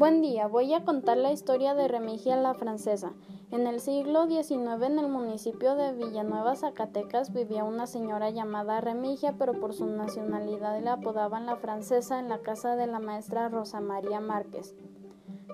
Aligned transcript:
Buen 0.00 0.22
día, 0.22 0.46
voy 0.46 0.72
a 0.72 0.82
contar 0.82 1.18
la 1.18 1.30
historia 1.30 1.74
de 1.74 1.86
Remigia 1.86 2.34
la 2.38 2.54
Francesa. 2.54 3.12
En 3.50 3.66
el 3.66 3.80
siglo 3.80 4.26
XIX 4.26 4.82
en 4.82 4.98
el 4.98 5.08
municipio 5.08 5.74
de 5.74 5.92
Villanueva, 5.92 6.56
Zacatecas, 6.56 7.34
vivía 7.34 7.64
una 7.64 7.86
señora 7.86 8.30
llamada 8.30 8.80
Remigia, 8.80 9.34
pero 9.38 9.60
por 9.60 9.74
su 9.74 9.84
nacionalidad 9.84 10.80
le 10.80 10.88
apodaban 10.88 11.44
la 11.44 11.56
Francesa 11.56 12.18
en 12.18 12.30
la 12.30 12.38
casa 12.38 12.76
de 12.76 12.86
la 12.86 12.98
maestra 12.98 13.50
Rosa 13.50 13.82
María 13.82 14.20
Márquez. 14.20 14.74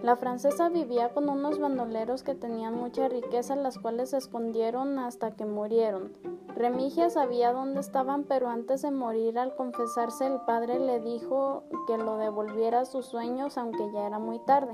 La 0.05 0.14
francesa 0.14 0.69
vivía 0.69 1.09
con 1.09 1.29
unos 1.29 1.59
bandoleros 1.59 2.23
que 2.23 2.37
tenían 2.37 2.77
mucha 2.77 3.09
riqueza, 3.09 3.57
las 3.57 3.81
cuales 3.81 4.11
se 4.11 4.19
escondieron 4.19 5.01
hasta 5.01 5.33
que 5.33 5.45
murieron. 5.45 6.13
Remigia 6.57 7.11
sabía 7.11 7.52
dónde 7.52 7.80
estaban, 7.80 8.25
pero 8.25 8.48
antes 8.48 8.80
de 8.80 8.91
morir, 8.91 9.38
al 9.38 9.55
confesarse, 9.55 10.27
el 10.27 10.41
padre 10.41 10.79
le 10.79 11.00
dijo 11.00 11.64
que 11.87 11.98
lo 11.98 12.16
devolviera 12.16 12.80
a 12.80 12.84
sus 12.87 13.06
sueños, 13.06 13.59
aunque 13.59 13.92
ya 13.92 14.06
era 14.06 14.19
muy 14.19 14.38
tarde. 14.38 14.73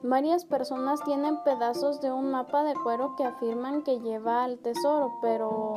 Varias 0.00 0.44
personas 0.44 1.02
tienen 1.02 1.42
pedazos 1.42 2.00
de 2.00 2.12
un 2.12 2.30
mapa 2.30 2.62
de 2.62 2.74
cuero 2.74 3.16
que 3.16 3.24
afirman 3.24 3.82
que 3.82 3.98
lleva 3.98 4.44
al 4.44 4.58
tesoro, 4.58 5.10
pero 5.20 5.74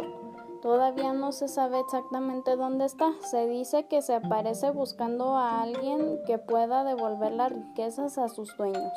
Todavía 0.62 1.12
no 1.14 1.32
se 1.32 1.48
sabe 1.48 1.80
exactamente 1.80 2.56
dónde 2.56 2.86
está. 2.86 3.14
Se 3.22 3.48
dice 3.48 3.88
que 3.88 4.04
se 4.04 4.14
aparece 4.14 4.70
buscando 4.70 5.36
a 5.36 5.60
alguien 5.60 6.20
que 6.28 6.38
pueda 6.38 6.84
devolver 6.84 7.32
las 7.32 7.52
riquezas 7.52 8.20
a 8.20 8.30
sus 8.30 8.56
dueños. 8.58 8.94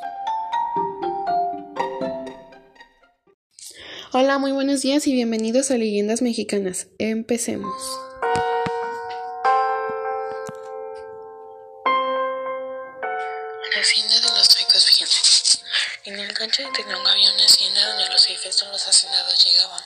Hola, 4.16 4.38
muy 4.38 4.52
buenos 4.52 4.82
días 4.82 5.08
y 5.08 5.12
bienvenidos 5.12 5.72
a 5.72 5.74
Leyendas 5.74 6.22
Mexicanas. 6.22 6.86
Empecemos. 7.00 7.74
La 13.74 13.80
hacienda 13.80 14.14
de 14.14 14.28
los 14.38 14.48
Traicos 14.50 14.88
Villanes. 14.88 15.62
En 16.04 16.16
el 16.20 16.32
gancho 16.32 16.62
de 16.62 16.70
Tenonga 16.70 17.10
había 17.10 17.32
una 17.34 17.44
hacienda 17.44 17.88
donde 17.88 18.08
los 18.08 18.24
jefes 18.24 18.56
de 18.60 18.68
los 18.68 18.86
hacendados 18.86 19.44
llegaban 19.44 19.82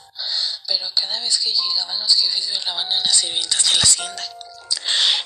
pero 0.66 0.90
cada 0.94 1.20
vez 1.20 1.38
que 1.38 1.54
llegaban 1.54 1.98
los 1.98 2.14
jefes 2.14 2.50
violaban 2.50 2.86
a 2.86 3.00
las 3.00 3.16
sirvientas 3.16 3.64
de 3.70 3.76
la 3.76 3.82
hacienda. 3.82 4.24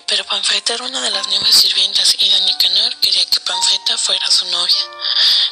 Pero 0.07 0.25
Panfreta 0.27 0.75
era 0.75 0.85
una 0.85 1.01
de 1.01 1.11
las 1.11 1.27
nuevas 1.27 1.51
sirvientas 1.57 2.15
y 2.21 2.31
Don 2.31 2.45
Nicanor 2.45 2.95
quería 3.01 3.25
que 3.25 3.41
Panfreta 3.41 3.99
fuera 3.99 4.31
su 4.31 4.47
novia. 4.47 4.85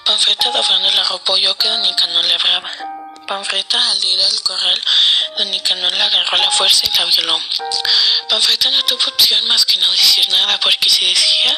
Panfreta 0.04 0.52
de 0.52 0.92
la 0.92 1.02
ropa 1.02 1.32
oyó 1.32 1.58
que 1.58 1.68
Don 1.68 1.82
Nicanor 1.82 2.24
le 2.24 2.34
hablaba. 2.34 2.99
Panfreta 3.30 3.78
al 3.90 4.04
ir 4.04 4.20
al 4.20 4.42
corral, 4.42 4.82
Don 5.38 5.48
Nicanor 5.52 5.92
la 5.96 6.06
agarró 6.06 6.36
a 6.36 6.38
la 6.38 6.50
fuerza 6.50 6.84
y 6.84 6.98
la 6.98 7.04
violó. 7.04 7.40
Panfreta 8.28 8.68
no 8.70 8.82
tuvo 8.86 9.06
opción 9.06 9.46
más 9.46 9.64
que 9.64 9.78
no 9.78 9.88
decir 9.92 10.28
nada 10.30 10.58
porque 10.58 10.90
si 10.90 11.06
decía 11.06 11.56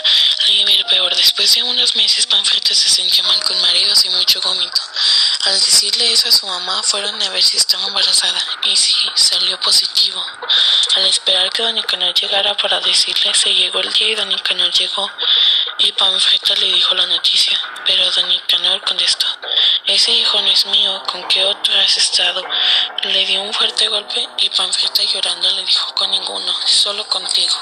le 0.48 0.52
iba 0.52 0.68
a 0.68 0.74
ir 0.74 0.84
peor. 0.84 1.16
Después 1.16 1.54
de 1.54 1.62
unos 1.62 1.96
meses 1.96 2.26
Panfreta 2.26 2.74
se 2.74 2.90
sentía 2.90 3.22
mal 3.22 3.42
con 3.44 3.58
mareos 3.62 4.04
y 4.04 4.10
mucho 4.10 4.38
gómito. 4.42 4.82
Al 5.44 5.58
decirle 5.60 6.12
eso 6.12 6.28
a 6.28 6.32
su 6.32 6.46
mamá, 6.46 6.82
fueron 6.82 7.20
a 7.22 7.30
ver 7.30 7.42
si 7.42 7.56
estaba 7.56 7.86
embarazada, 7.86 8.40
y 8.64 8.76
sí, 8.76 8.94
salió 9.14 9.58
positivo. 9.60 10.22
Al 10.94 11.06
esperar 11.06 11.50
que 11.50 11.62
Don 11.62 11.74
Nicanor 11.74 12.14
llegara 12.14 12.54
para 12.56 12.80
decirle, 12.80 13.34
se 13.34 13.52
llegó 13.52 13.80
el 13.80 13.92
día 13.94 14.08
y 14.08 14.14
Don 14.14 14.28
Nicanor 14.28 14.70
llegó, 14.72 15.10
y 15.78 15.90
Panfreta 15.92 16.54
le 16.56 16.66
dijo 16.66 16.94
la 16.94 17.06
noticia, 17.06 17.58
pero 17.86 18.08
Don 18.12 18.28
Nicanor 18.28 18.82
contestó, 18.82 19.26
ese 19.86 20.12
hijo 20.12 20.40
no 20.40 20.48
es 20.48 20.66
mío, 20.66 21.02
¿con 21.10 21.26
qué 21.28 21.44
otro 21.44 21.61
has 21.70 21.96
estado? 21.96 22.42
Le 23.04 23.26
dio 23.26 23.42
un 23.42 23.52
fuerte 23.52 23.88
golpe 23.88 24.26
y 24.38 24.50
Panfreta 24.50 25.02
llorando 25.04 25.50
le 25.52 25.64
dijo, 25.64 25.94
con 25.94 26.10
ninguno, 26.10 26.52
solo 26.66 27.06
contigo. 27.08 27.56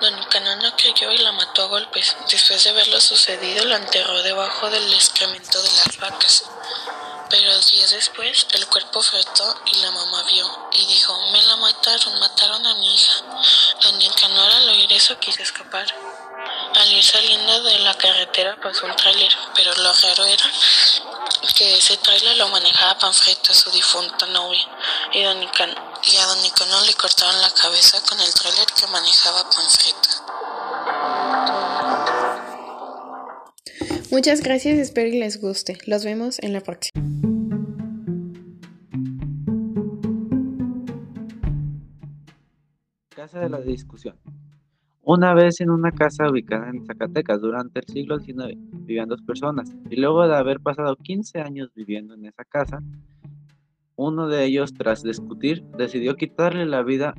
Don 0.00 0.14
Nicanor 0.14 0.62
no 0.62 0.76
creyó 0.76 1.10
y 1.10 1.18
la 1.18 1.32
mató 1.32 1.62
a 1.62 1.66
golpes. 1.66 2.16
Después 2.30 2.62
de 2.64 2.72
verlo 2.72 3.00
sucedido, 3.00 3.64
lo 3.64 3.76
enterró 3.76 4.22
debajo 4.22 4.68
del 4.70 4.92
excremento 4.92 5.60
de 5.62 5.70
las 5.72 5.98
vacas. 5.98 6.44
Pero 7.30 7.58
días 7.58 7.90
después, 7.90 8.46
el 8.52 8.66
cuerpo 8.66 9.02
flotó 9.02 9.60
y 9.72 9.76
la 9.78 9.90
mamá 9.90 10.22
vio 10.24 10.68
y 10.72 10.86
dijo, 10.86 11.18
me 11.32 11.42
la 11.42 11.56
mataron, 11.56 12.18
mataron 12.20 12.66
a 12.66 12.74
mi 12.76 12.94
hija. 12.94 13.24
Don 13.82 13.98
Nicanor 13.98 14.52
al 14.52 14.68
oír 14.68 14.92
eso 14.92 15.18
quiso 15.18 15.42
escapar. 15.42 15.86
Al 16.74 16.92
ir 16.92 17.02
saliendo 17.02 17.62
de 17.62 17.78
la 17.80 17.94
carretera 17.94 18.56
pasó 18.60 18.86
un 18.86 18.94
tráiler, 18.94 19.34
pero 19.54 19.74
lo 19.76 19.92
raro 19.92 20.24
era 20.26 20.52
que 21.56 21.74
ese 21.76 21.96
tráiler 21.98 22.36
lo 22.36 22.48
manejaba 22.48 22.98
Panfreto, 22.98 23.52
su 23.52 23.70
difunta 23.70 24.26
novia, 24.26 24.66
y, 25.12 25.22
don 25.22 25.40
y 25.42 26.16
a 26.16 26.26
Don 26.26 26.42
Nicanor 26.42 26.86
le 26.86 26.94
cortaron 26.94 27.40
la 27.40 27.50
cabeza 27.50 28.00
con 28.08 28.20
el 28.20 28.32
tráiler 28.32 28.66
que 28.78 28.86
manejaba 28.86 29.48
Panfreto. 29.50 30.08
Muchas 34.10 34.40
gracias, 34.40 34.78
espero 34.78 35.10
que 35.10 35.18
les 35.18 35.40
guste. 35.40 35.78
Los 35.86 36.04
vemos 36.04 36.38
en 36.40 36.52
la 36.52 36.60
próxima. 36.60 37.02
Casa 43.10 43.40
de 43.40 43.50
la 43.50 43.60
discusión. 43.60 44.16
Una 45.08 45.34
vez 45.34 45.60
en 45.60 45.70
una 45.70 45.92
casa 45.92 46.28
ubicada 46.28 46.68
en 46.68 46.84
Zacatecas 46.84 47.40
durante 47.40 47.78
el 47.78 47.86
siglo 47.86 48.18
XIX 48.18 48.58
vivían 48.72 49.08
dos 49.08 49.22
personas 49.22 49.72
y 49.88 50.00
luego 50.00 50.26
de 50.26 50.34
haber 50.34 50.58
pasado 50.58 50.96
15 50.96 51.38
años 51.42 51.70
viviendo 51.76 52.14
en 52.14 52.24
esa 52.24 52.44
casa, 52.44 52.82
uno 53.94 54.26
de 54.26 54.44
ellos 54.44 54.74
tras 54.74 55.04
discutir 55.04 55.62
decidió 55.78 56.16
quitarle 56.16 56.66
la 56.66 56.82
vida 56.82 57.14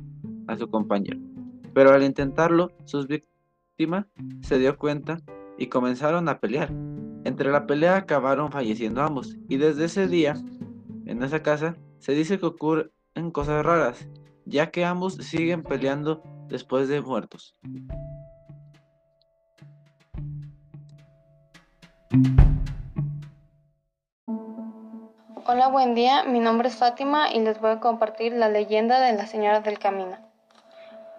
a 0.48 0.58
su 0.58 0.68
compañero. 0.68 1.18
Pero 1.72 1.92
al 1.92 2.02
intentarlo, 2.02 2.72
su 2.84 3.06
víctima 3.06 4.06
se 4.42 4.58
dio 4.58 4.76
cuenta 4.76 5.22
y 5.56 5.68
comenzaron 5.68 6.28
a 6.28 6.40
pelear. 6.40 6.70
Entre 7.24 7.50
la 7.50 7.66
pelea 7.66 7.96
acabaron 7.96 8.52
falleciendo 8.52 9.00
ambos 9.00 9.38
y 9.48 9.56
desde 9.56 9.86
ese 9.86 10.08
día, 10.08 10.34
en 11.06 11.22
esa 11.22 11.42
casa, 11.42 11.78
se 12.00 12.12
dice 12.12 12.38
que 12.38 12.44
ocurren 12.44 12.90
cosas 13.32 13.64
raras, 13.64 14.10
ya 14.44 14.70
que 14.70 14.84
ambos 14.84 15.14
siguen 15.14 15.62
peleando 15.62 16.22
después 16.48 16.88
de 16.88 17.00
muertos. 17.00 17.54
Hola, 25.46 25.68
buen 25.68 25.94
día. 25.94 26.24
Mi 26.24 26.40
nombre 26.40 26.68
es 26.68 26.76
Fátima 26.76 27.32
y 27.32 27.40
les 27.40 27.60
voy 27.60 27.70
a 27.70 27.80
compartir 27.80 28.32
la 28.32 28.48
leyenda 28.48 29.00
de 29.00 29.14
la 29.14 29.26
Señora 29.26 29.60
del 29.60 29.78
Camino. 29.78 30.16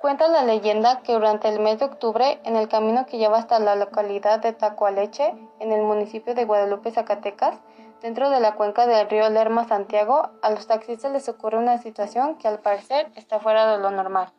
Cuenta 0.02 0.28
la 0.30 0.44
leyenda 0.44 1.02
que 1.02 1.14
durante 1.14 1.50
el 1.50 1.60
mes 1.60 1.80
de 1.80 1.86
octubre, 1.86 2.40
en 2.46 2.56
el 2.56 2.70
camino 2.70 3.06
que 3.06 3.18
lleva 3.18 3.38
hasta 3.38 3.60
la 3.60 3.76
localidad 3.76 4.40
de 4.40 4.54
Tacualeche, 4.54 5.34
en 5.60 5.72
el 5.72 5.82
municipio 5.82 6.36
de 6.36 6.46
Guadalupe, 6.46 6.92
Zacatecas, 6.92 7.58
dentro 8.02 8.30
de 8.30 8.40
la 8.40 8.56
cuenca 8.56 8.88
del 8.88 9.10
río 9.10 9.30
Lerma 9.30 9.68
Santiago, 9.68 10.30
a 10.42 10.52
los 10.52 10.68
taxistas 10.68 11.12
les 11.12 11.28
ocurre 11.28 11.58
una 11.58 11.78
situación 11.80 12.38
que 12.38 12.48
al 12.48 12.60
parecer 12.60 13.12
está 13.16 13.40
fuera 13.40 13.70
de 13.72 13.80
lo 13.80 13.92
normal. 13.92 14.32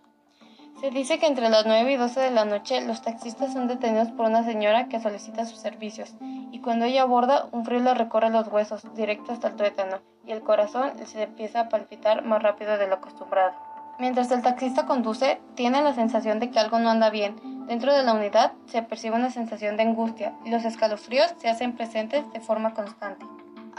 Se 0.81 0.91
dice 0.91 1.19
que 1.19 1.27
entre 1.27 1.51
las 1.51 1.67
9 1.67 1.93
y 1.93 1.97
12 1.99 2.21
de 2.21 2.31
la 2.31 2.47
noche 2.47 2.81
los 2.81 3.03
taxistas 3.03 3.53
son 3.53 3.69
detenidos 3.69 4.09
por 4.13 4.25
una 4.25 4.45
señora 4.45 4.89
que 4.89 4.99
solicita 4.99 5.45
sus 5.45 5.59
servicios 5.59 6.15
y 6.23 6.61
cuando 6.61 6.87
ella 6.87 7.03
aborda 7.03 7.49
un 7.53 7.67
frío 7.67 7.81
le 7.81 7.93
recorre 7.93 8.31
los 8.31 8.49
huesos 8.49 8.83
directo 8.95 9.31
hasta 9.31 9.49
el 9.49 9.57
tuétano 9.57 9.99
y 10.25 10.33
el 10.33 10.41
corazón 10.41 10.93
se 11.05 11.25
empieza 11.25 11.61
a 11.61 11.69
palpitar 11.69 12.25
más 12.25 12.43
rápido 12.43 12.79
de 12.79 12.87
lo 12.87 12.95
acostumbrado. 12.95 13.53
Mientras 13.99 14.31
el 14.31 14.41
taxista 14.41 14.87
conduce, 14.87 15.39
tiene 15.55 15.83
la 15.83 15.93
sensación 15.93 16.41
de 16.41 16.51
que 16.51 16.59
algo 16.59 16.79
no 16.79 16.89
anda 16.89 17.11
bien. 17.11 17.37
Dentro 17.67 17.93
de 17.93 18.03
la 18.03 18.15
unidad 18.15 18.53
se 18.65 18.83
percibe 18.83 19.17
una 19.17 19.29
sensación 19.29 19.77
de 19.77 19.83
angustia 19.83 20.33
y 20.47 20.51
los 20.51 20.65
escalofríos 20.65 21.35
se 21.37 21.51
hacen 21.51 21.77
presentes 21.77 22.25
de 22.33 22.41
forma 22.41 22.73
constante. 22.73 23.27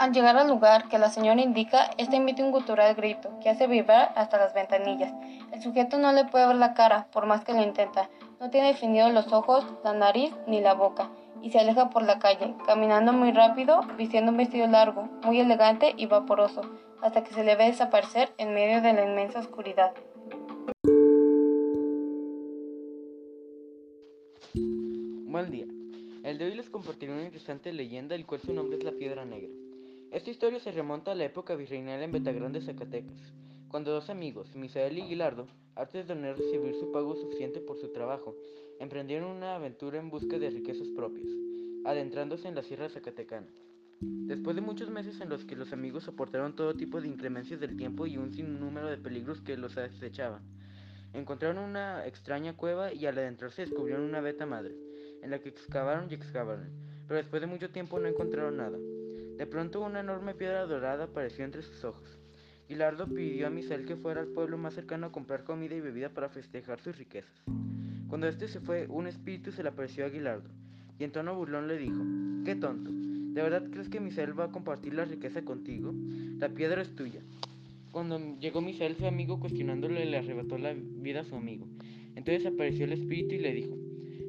Al 0.02 0.12
llegar 0.12 0.36
al 0.36 0.48
lugar 0.48 0.88
que 0.88 0.98
la 0.98 1.10
señora 1.10 1.40
indica, 1.40 1.92
este 1.96 2.16
emite 2.16 2.42
un 2.42 2.50
gutural 2.50 2.96
grito 2.96 3.38
que 3.40 3.48
hace 3.48 3.68
vibrar 3.68 4.12
hasta 4.16 4.36
las 4.36 4.52
ventanillas. 4.52 5.14
El 5.52 5.62
sujeto 5.62 5.96
no 5.96 6.10
le 6.12 6.24
puede 6.24 6.44
ver 6.48 6.56
la 6.56 6.74
cara, 6.74 7.06
por 7.12 7.26
más 7.26 7.44
que 7.44 7.52
lo 7.52 7.62
intenta. 7.62 8.10
No 8.40 8.50
tiene 8.50 8.66
definidos 8.66 9.12
los 9.12 9.32
ojos, 9.32 9.64
la 9.84 9.92
nariz 9.92 10.34
ni 10.48 10.60
la 10.60 10.74
boca 10.74 11.08
y 11.40 11.52
se 11.52 11.60
aleja 11.60 11.90
por 11.90 12.02
la 12.02 12.18
calle, 12.18 12.52
caminando 12.66 13.12
muy 13.12 13.30
rápido, 13.30 13.82
vistiendo 13.96 14.32
un 14.32 14.38
vestido 14.38 14.66
largo, 14.66 15.08
muy 15.22 15.38
elegante 15.38 15.94
y 15.96 16.06
vaporoso, 16.06 16.62
hasta 17.00 17.22
que 17.22 17.32
se 17.32 17.44
le 17.44 17.54
ve 17.54 17.66
desaparecer 17.66 18.32
en 18.38 18.54
medio 18.54 18.82
de 18.82 18.94
la 18.94 19.04
inmensa 19.04 19.38
oscuridad. 19.38 19.92
Buen 24.52 25.48
día. 25.52 25.66
El 26.24 26.38
de 26.38 26.46
hoy 26.46 26.54
les 26.56 26.68
compartiré 26.70 27.12
una 27.12 27.22
interesante 27.22 27.72
leyenda, 27.72 28.16
el 28.16 28.26
cual 28.26 28.40
su 28.40 28.52
nombre 28.52 28.78
es 28.78 28.82
la 28.82 28.90
Piedra 28.90 29.24
Negra. 29.24 29.61
Esta 30.12 30.28
historia 30.28 30.60
se 30.60 30.70
remonta 30.72 31.12
a 31.12 31.14
la 31.14 31.24
época 31.24 31.56
virreinal 31.56 32.02
en 32.02 32.12
Betagrande, 32.12 32.60
Zacatecas, 32.60 33.32
cuando 33.68 33.92
dos 33.92 34.10
amigos, 34.10 34.54
Misael 34.54 34.98
y 34.98 35.02
Guilardo, 35.04 35.46
antes 35.74 36.06
de 36.06 36.14
no 36.14 36.34
recibir 36.34 36.74
su 36.74 36.92
pago 36.92 37.16
suficiente 37.16 37.60
por 37.60 37.78
su 37.78 37.90
trabajo, 37.92 38.36
emprendieron 38.78 39.30
una 39.30 39.54
aventura 39.54 39.98
en 39.98 40.10
busca 40.10 40.38
de 40.38 40.50
riquezas 40.50 40.88
propias, 40.88 41.26
adentrándose 41.86 42.46
en 42.46 42.54
la 42.54 42.62
Sierra 42.62 42.90
Zacatecana. 42.90 43.46
Después 44.00 44.54
de 44.54 44.60
muchos 44.60 44.90
meses 44.90 45.18
en 45.22 45.30
los 45.30 45.46
que 45.46 45.56
los 45.56 45.72
amigos 45.72 46.04
soportaron 46.04 46.54
todo 46.56 46.74
tipo 46.74 47.00
de 47.00 47.08
inclemencias 47.08 47.58
del 47.58 47.78
tiempo 47.78 48.06
y 48.06 48.18
un 48.18 48.34
sinnúmero 48.34 48.90
de 48.90 48.98
peligros 48.98 49.40
que 49.40 49.56
los 49.56 49.78
acechaban, 49.78 50.42
Encontraron 51.14 51.58
una 51.58 52.06
extraña 52.06 52.54
cueva 52.54 52.92
y 52.92 53.06
al 53.06 53.16
adentrarse 53.16 53.62
descubrieron 53.62 54.04
una 54.04 54.20
beta 54.20 54.44
madre, 54.44 54.74
en 55.22 55.30
la 55.30 55.38
que 55.38 55.48
excavaron 55.48 56.10
y 56.10 56.14
excavaron, 56.14 56.70
pero 57.06 57.16
después 57.16 57.40
de 57.40 57.48
mucho 57.48 57.70
tiempo 57.70 57.98
no 57.98 58.08
encontraron 58.08 58.58
nada. 58.58 58.78
De 59.36 59.46
pronto 59.46 59.80
una 59.80 60.00
enorme 60.00 60.34
piedra 60.34 60.66
dorada 60.66 61.04
apareció 61.04 61.44
entre 61.44 61.62
sus 61.62 61.84
ojos. 61.84 62.18
Gilardo 62.68 63.06
pidió 63.06 63.46
a 63.46 63.50
Misael 63.50 63.84
que 63.84 63.96
fuera 63.96 64.20
al 64.20 64.28
pueblo 64.28 64.56
más 64.56 64.74
cercano 64.74 65.06
a 65.06 65.12
comprar 65.12 65.44
comida 65.44 65.74
y 65.74 65.80
bebida 65.80 66.10
para 66.10 66.28
festejar 66.28 66.80
sus 66.80 66.96
riquezas. 66.96 67.42
Cuando 68.08 68.28
este 68.28 68.46
se 68.48 68.60
fue, 68.60 68.86
un 68.88 69.06
espíritu 69.06 69.52
se 69.52 69.62
le 69.62 69.70
apareció 69.70 70.06
a 70.06 70.10
Gilardo, 70.10 70.48
y 70.98 71.04
en 71.04 71.12
tono 71.12 71.34
burlón 71.34 71.66
le 71.66 71.78
dijo, 71.78 72.02
¡Qué 72.44 72.54
tonto! 72.54 72.90
¿De 72.92 73.42
verdad 73.42 73.64
crees 73.70 73.88
que 73.88 74.00
Misael 74.00 74.38
va 74.38 74.44
a 74.44 74.50
compartir 74.52 74.94
la 74.94 75.06
riqueza 75.06 75.42
contigo? 75.42 75.92
La 76.38 76.50
piedra 76.50 76.82
es 76.82 76.94
tuya. 76.94 77.22
Cuando 77.90 78.38
llegó 78.38 78.60
Misael, 78.60 78.96
su 78.96 79.06
amigo, 79.06 79.40
cuestionándole, 79.40 80.04
le 80.04 80.18
arrebató 80.18 80.58
la 80.58 80.74
vida 80.74 81.20
a 81.20 81.24
su 81.24 81.34
amigo. 81.34 81.66
Entonces 82.14 82.46
apareció 82.46 82.84
el 82.84 82.92
espíritu 82.92 83.34
y 83.34 83.38
le 83.38 83.52
dijo, 83.52 83.76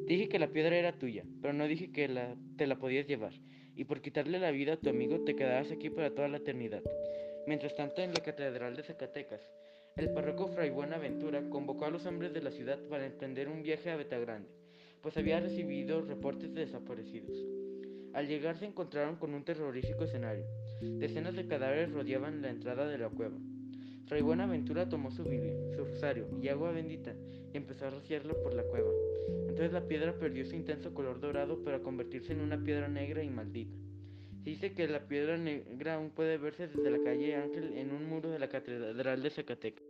Dije 0.08 0.28
que 0.28 0.40
la 0.40 0.48
piedra 0.48 0.76
era 0.76 0.94
tuya, 0.94 1.24
pero 1.42 1.54
no 1.54 1.66
dije 1.66 1.92
que 1.92 2.10
te 2.58 2.68
la 2.68 2.78
podías 2.78 3.08
llevar, 3.08 3.34
y 3.76 3.86
por 3.86 4.02
quitarle 4.02 4.40
la 4.40 4.52
vida 4.52 4.74
a 4.74 4.78
tu 4.78 4.90
amigo 4.90 5.22
te 5.22 5.36
quedarás 5.36 5.72
aquí 5.72 5.90
para 5.90 6.14
toda 6.14 6.28
la 6.28 6.38
eternidad. 6.38 6.84
Mientras 7.48 7.76
tanto, 7.76 8.02
en 8.02 8.14
la 8.14 8.22
catedral 8.22 8.76
de 8.76 8.84
Zacatecas, 8.84 9.42
el 9.96 10.12
párroco 10.12 10.48
Fray 10.48 10.70
Buenaventura 10.70 11.50
convocó 11.50 11.86
a 11.86 11.90
los 11.90 12.06
hombres 12.06 12.34
de 12.34 12.42
la 12.42 12.52
ciudad 12.52 12.80
para 12.90 13.06
emprender 13.06 13.48
un 13.48 13.62
viaje 13.62 13.92
a 13.92 13.96
Betagrande, 13.96 14.50
pues 15.02 15.18
había 15.18 15.40
recibido 15.40 16.02
reportes 16.02 16.54
de 16.54 16.62
desaparecidos. 16.66 17.38
Al 18.14 18.28
llegar 18.28 18.58
se 18.58 18.66
encontraron 18.66 19.16
con 19.16 19.34
un 19.34 19.44
terrorífico 19.44 20.04
escenario. 20.04 20.46
Decenas 20.82 21.36
de 21.36 21.48
cadáveres 21.48 21.92
rodeaban 21.92 22.42
la 22.42 22.50
entrada 22.50 22.88
de 22.88 22.98
la 22.98 23.10
cueva. 23.10 23.38
Fray 24.08 24.22
Buenaventura 24.22 24.90
tomó 24.90 25.12
su 25.12 25.24
Biblia, 25.24 25.54
su 25.76 25.86
rosario 25.86 26.28
y 26.42 26.48
agua 26.50 26.72
bendita 26.72 27.16
y 27.54 27.58
empezó 27.58 27.88
a 27.88 27.92
rociarlo 27.92 28.42
por 28.42 28.54
la 28.54 28.64
cueva. 28.64 28.92
Entonces 29.48 29.72
la 29.72 29.88
piedra 29.88 30.18
perdió 30.18 30.46
su 30.46 30.56
intenso 30.56 30.94
color 30.94 31.20
dorado 31.20 31.64
para 31.64 31.82
convertirse 31.82 32.34
en 32.34 32.42
una 32.42 32.62
piedra 32.64 32.88
negra 32.88 33.24
y 33.24 33.30
maldita. 33.30 33.76
Se 34.44 34.50
dice 34.50 34.74
que 34.74 34.88
la 34.88 35.08
piedra 35.08 35.38
negra 35.38 35.96
aún 35.96 36.10
puede 36.10 36.38
verse 36.38 36.68
desde 36.68 36.92
la 36.92 37.02
calle 37.02 37.36
Ángel 37.36 37.78
en 37.78 37.92
un 37.92 38.10
muro 38.10 38.30
de 38.30 38.40
la 38.40 38.50
Catedral 38.50 39.24
de 39.24 39.30
Zacatecas. 39.30 39.86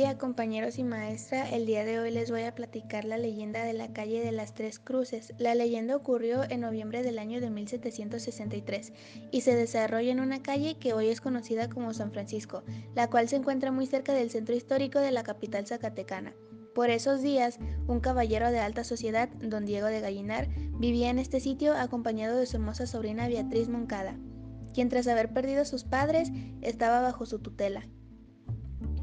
Día 0.00 0.16
compañeros 0.16 0.78
y 0.78 0.82
maestra, 0.82 1.46
el 1.50 1.66
día 1.66 1.84
de 1.84 1.98
hoy 1.98 2.10
les 2.10 2.30
voy 2.30 2.44
a 2.44 2.54
platicar 2.54 3.04
la 3.04 3.18
leyenda 3.18 3.64
de 3.64 3.74
la 3.74 3.92
calle 3.92 4.24
de 4.24 4.32
las 4.32 4.54
Tres 4.54 4.78
Cruces. 4.78 5.34
La 5.36 5.54
leyenda 5.54 5.94
ocurrió 5.94 6.42
en 6.48 6.62
noviembre 6.62 7.02
del 7.02 7.18
año 7.18 7.38
de 7.38 7.50
1763 7.50 8.94
y 9.30 9.42
se 9.42 9.54
desarrolla 9.54 10.10
en 10.10 10.20
una 10.20 10.42
calle 10.42 10.78
que 10.78 10.94
hoy 10.94 11.08
es 11.08 11.20
conocida 11.20 11.68
como 11.68 11.92
San 11.92 12.12
Francisco, 12.12 12.62
la 12.94 13.10
cual 13.10 13.28
se 13.28 13.36
encuentra 13.36 13.72
muy 13.72 13.84
cerca 13.84 14.14
del 14.14 14.30
centro 14.30 14.54
histórico 14.54 15.00
de 15.00 15.12
la 15.12 15.22
capital 15.22 15.66
zacatecana. 15.66 16.32
Por 16.74 16.88
esos 16.88 17.20
días, 17.20 17.58
un 17.86 18.00
caballero 18.00 18.50
de 18.50 18.60
alta 18.60 18.84
sociedad, 18.84 19.28
don 19.42 19.66
Diego 19.66 19.88
de 19.88 20.00
Gallinar, 20.00 20.48
vivía 20.78 21.10
en 21.10 21.18
este 21.18 21.40
sitio 21.40 21.74
acompañado 21.74 22.38
de 22.38 22.46
su 22.46 22.56
hermosa 22.56 22.86
sobrina 22.86 23.28
Beatriz 23.28 23.68
Moncada, 23.68 24.16
quien 24.72 24.88
tras 24.88 25.08
haber 25.08 25.34
perdido 25.34 25.60
a 25.60 25.66
sus 25.66 25.84
padres 25.84 26.30
estaba 26.62 27.02
bajo 27.02 27.26
su 27.26 27.40
tutela 27.40 27.86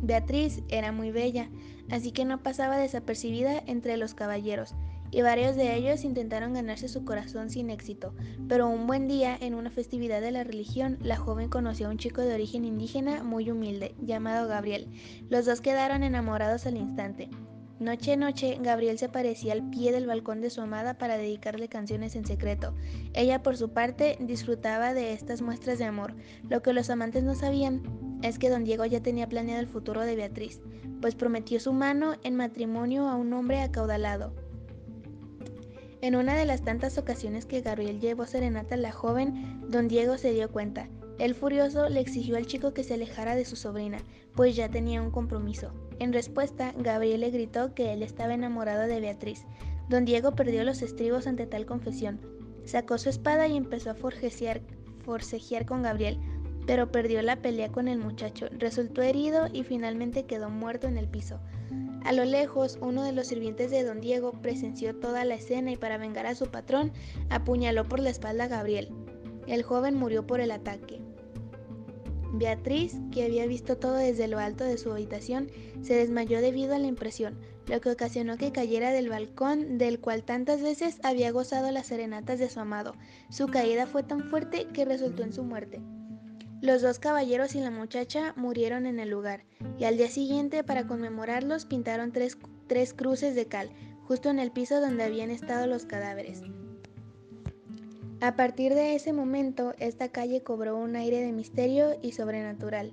Beatriz 0.01 0.63
era 0.69 0.91
muy 0.91 1.11
bella, 1.11 1.49
así 1.89 2.11
que 2.11 2.25
no 2.25 2.43
pasaba 2.43 2.77
desapercibida 2.77 3.63
entre 3.65 3.97
los 3.97 4.13
caballeros, 4.13 4.75
y 5.11 5.21
varios 5.21 5.55
de 5.55 5.75
ellos 5.75 6.03
intentaron 6.03 6.53
ganarse 6.53 6.87
su 6.87 7.05
corazón 7.05 7.49
sin 7.49 7.69
éxito. 7.69 8.13
Pero 8.47 8.67
un 8.67 8.87
buen 8.87 9.07
día, 9.07 9.37
en 9.39 9.53
una 9.55 9.69
festividad 9.69 10.21
de 10.21 10.31
la 10.31 10.43
religión, 10.43 10.97
la 11.01 11.17
joven 11.17 11.49
conoció 11.49 11.87
a 11.87 11.91
un 11.91 11.97
chico 11.97 12.21
de 12.21 12.33
origen 12.33 12.65
indígena 12.65 13.23
muy 13.23 13.49
humilde, 13.49 13.95
llamado 14.01 14.47
Gabriel. 14.47 14.89
Los 15.29 15.45
dos 15.45 15.61
quedaron 15.61 16.03
enamorados 16.03 16.65
al 16.65 16.77
instante. 16.77 17.29
Noche 17.79 18.13
a 18.13 18.15
noche, 18.15 18.57
Gabriel 18.59 18.97
se 18.97 19.05
aparecía 19.05 19.53
al 19.53 19.69
pie 19.69 19.91
del 19.91 20.07
balcón 20.07 20.41
de 20.41 20.49
su 20.49 20.61
amada 20.61 20.97
para 20.97 21.15
dedicarle 21.15 21.69
canciones 21.69 22.15
en 22.15 22.25
secreto. 22.25 22.73
Ella, 23.13 23.43
por 23.43 23.55
su 23.55 23.69
parte, 23.69 24.17
disfrutaba 24.19 24.95
de 24.95 25.13
estas 25.13 25.43
muestras 25.43 25.77
de 25.77 25.85
amor. 25.85 26.15
Lo 26.49 26.63
que 26.63 26.73
los 26.73 26.89
amantes 26.89 27.23
no 27.23 27.35
sabían 27.35 27.83
es 28.23 28.39
que 28.39 28.49
don 28.49 28.63
Diego 28.63 28.85
ya 28.85 29.03
tenía 29.03 29.29
planeado 29.29 29.61
el 29.61 29.67
futuro 29.67 30.01
de 30.01 30.15
Beatriz, 30.15 30.59
pues 31.01 31.13
prometió 31.13 31.59
su 31.59 31.71
mano 31.71 32.15
en 32.23 32.35
matrimonio 32.35 33.07
a 33.07 33.15
un 33.15 33.31
hombre 33.33 33.61
acaudalado. 33.61 34.33
En 36.01 36.15
una 36.15 36.35
de 36.35 36.45
las 36.45 36.63
tantas 36.63 36.97
ocasiones 36.97 37.45
que 37.45 37.61
Gabriel 37.61 37.99
llevó 37.99 38.25
serenata 38.25 38.73
a 38.73 38.79
la 38.79 38.91
joven, 38.91 39.61
don 39.69 39.87
Diego 39.87 40.17
se 40.17 40.33
dio 40.33 40.51
cuenta. 40.51 40.89
El 41.19 41.35
furioso 41.35 41.89
le 41.89 41.99
exigió 41.99 42.37
al 42.37 42.47
chico 42.47 42.73
que 42.73 42.83
se 42.83 42.95
alejara 42.95 43.35
de 43.35 43.45
su 43.45 43.55
sobrina, 43.55 43.99
pues 44.35 44.55
ya 44.55 44.69
tenía 44.69 45.01
un 45.01 45.11
compromiso. 45.11 45.71
En 45.99 46.13
respuesta, 46.13 46.73
Gabriel 46.77 47.21
le 47.21 47.31
gritó 47.31 47.73
que 47.73 47.93
él 47.93 48.03
estaba 48.03 48.33
enamorado 48.33 48.87
de 48.87 48.99
Beatriz. 48.99 49.45
Don 49.89 50.05
Diego 50.05 50.35
perdió 50.35 50.63
los 50.63 50.81
estribos 50.81 51.27
ante 51.27 51.47
tal 51.47 51.65
confesión. 51.65 52.19
Sacó 52.65 52.97
su 52.97 53.09
espada 53.09 53.47
y 53.47 53.55
empezó 53.55 53.91
a 53.91 53.95
forcejear, 53.95 54.61
con 55.65 55.81
Gabriel, 55.81 56.19
pero 56.65 56.91
perdió 56.91 57.21
la 57.21 57.37
pelea 57.37 57.71
con 57.71 57.87
el 57.87 57.97
muchacho, 57.97 58.47
resultó 58.51 59.01
herido 59.01 59.47
y 59.51 59.63
finalmente 59.63 60.25
quedó 60.25 60.49
muerto 60.49 60.87
en 60.87 60.97
el 60.97 61.07
piso. 61.07 61.39
A 62.03 62.11
lo 62.11 62.25
lejos, 62.25 62.77
uno 62.81 63.03
de 63.03 63.13
los 63.13 63.27
sirvientes 63.27 63.71
de 63.71 63.83
don 63.83 64.01
Diego 64.01 64.33
presenció 64.41 64.95
toda 64.95 65.25
la 65.25 65.35
escena 65.35 65.71
y 65.71 65.77
para 65.77 65.97
vengar 65.97 66.25
a 66.25 66.35
su 66.35 66.47
patrón, 66.47 66.91
apuñaló 67.29 67.85
por 67.85 67.99
la 67.99 68.09
espalda 68.09 68.45
a 68.45 68.47
Gabriel. 68.47 68.89
El 69.47 69.63
joven 69.63 69.95
murió 69.95 70.27
por 70.27 70.41
el 70.41 70.51
ataque. 70.51 71.01
Beatriz, 72.33 72.95
que 73.11 73.23
había 73.23 73.45
visto 73.47 73.77
todo 73.77 73.95
desde 73.95 74.27
lo 74.27 74.39
alto 74.39 74.63
de 74.63 74.77
su 74.77 74.91
habitación, 74.91 75.49
se 75.81 75.95
desmayó 75.95 76.41
debido 76.41 76.75
a 76.75 76.79
la 76.79 76.87
impresión, 76.87 77.39
lo 77.67 77.81
que 77.81 77.91
ocasionó 77.91 78.37
que 78.37 78.51
cayera 78.51 78.91
del 78.91 79.09
balcón 79.09 79.77
del 79.77 79.99
cual 79.99 80.23
tantas 80.23 80.61
veces 80.61 80.99
había 81.03 81.31
gozado 81.31 81.71
las 81.71 81.87
serenatas 81.87 82.39
de 82.39 82.49
su 82.49 82.59
amado. 82.59 82.95
Su 83.29 83.47
caída 83.47 83.87
fue 83.87 84.03
tan 84.03 84.29
fuerte 84.29 84.67
que 84.73 84.85
resultó 84.85 85.23
en 85.23 85.33
su 85.33 85.43
muerte. 85.43 85.81
Los 86.61 86.81
dos 86.81 86.99
caballeros 86.99 87.55
y 87.55 87.59
la 87.59 87.71
muchacha 87.71 88.33
murieron 88.35 88.87
en 88.87 88.99
el 88.99 89.09
lugar, 89.09 89.43
y 89.77 89.83
al 89.83 89.97
día 89.97 90.09
siguiente, 90.09 90.63
para 90.63 90.87
conmemorarlos, 90.87 91.65
pintaron 91.65 92.11
tres, 92.11 92.37
tres 92.67 92.93
cruces 92.93 93.35
de 93.35 93.45
cal, 93.45 93.69
justo 94.05 94.29
en 94.29 94.39
el 94.39 94.51
piso 94.51 94.81
donde 94.81 95.03
habían 95.03 95.29
estado 95.29 95.67
los 95.67 95.85
cadáveres. 95.85 96.41
A 98.19 98.35
partir 98.35 98.73
de 98.73 98.95
ese 98.95 99.13
momento, 99.13 99.75
esta 99.77 100.09
calle 100.09 100.41
cobró 100.41 100.75
un 100.75 100.95
aire 100.95 101.21
de 101.21 101.31
misterio 101.31 101.99
y 102.01 102.13
sobrenatural. 102.13 102.91